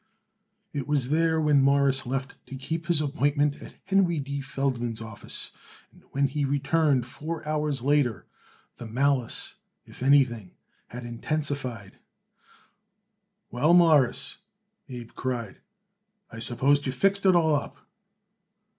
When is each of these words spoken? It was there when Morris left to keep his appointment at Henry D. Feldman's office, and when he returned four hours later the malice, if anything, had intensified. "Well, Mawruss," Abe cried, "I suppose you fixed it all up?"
It 0.73 0.87
was 0.87 1.09
there 1.11 1.39
when 1.39 1.61
Morris 1.61 2.07
left 2.07 2.33
to 2.47 2.55
keep 2.55 2.87
his 2.87 3.01
appointment 3.01 3.61
at 3.61 3.75
Henry 3.85 4.17
D. 4.17 4.41
Feldman's 4.41 4.99
office, 4.99 5.51
and 5.91 6.01
when 6.09 6.27
he 6.27 6.43
returned 6.43 7.05
four 7.05 7.47
hours 7.47 7.83
later 7.83 8.25
the 8.77 8.87
malice, 8.87 9.57
if 9.85 10.01
anything, 10.01 10.53
had 10.87 11.05
intensified. 11.05 11.99
"Well, 13.51 13.75
Mawruss," 13.75 14.37
Abe 14.89 15.11
cried, 15.15 15.59
"I 16.31 16.39
suppose 16.39 16.83
you 16.83 16.91
fixed 16.91 17.27
it 17.27 17.35
all 17.35 17.53
up?" 17.53 17.77